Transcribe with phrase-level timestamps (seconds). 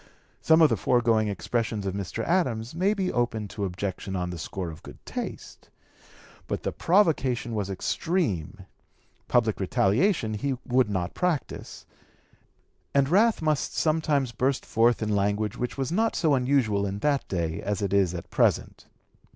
[0.41, 2.23] Some of the foregoing expressions of Mr.
[2.25, 5.69] Adams may be open to objection on the score of good taste;
[6.47, 8.65] but the provocation was extreme;
[9.27, 11.85] public retaliation he would not practise,
[12.95, 17.27] and wrath must sometimes burst forth in language which was not so unusual in that
[17.27, 18.87] day as it is at present.